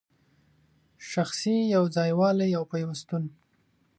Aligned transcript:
شخصي 1.11 1.55
یو 1.75 1.83
ځای 1.95 2.11
والی 2.19 2.49
او 2.57 2.63
پیوستون 2.71 3.23